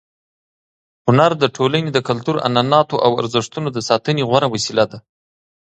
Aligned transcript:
هنر 1.07 1.31
د 1.37 1.43
ټولنې 1.55 1.89
د 1.93 1.99
کلتور، 2.07 2.35
عنعناتو 2.47 2.95
او 3.05 3.11
ارزښتونو 3.21 3.67
د 3.73 3.77
ساتنې 3.89 4.23
غوره 4.29 4.47
وسیله 4.53 4.83
ده. 4.91 4.99